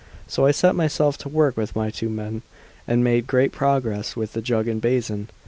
[0.25, 2.41] So I set myself to work with my two men,
[2.87, 5.29] and made great progress with the jug and basin.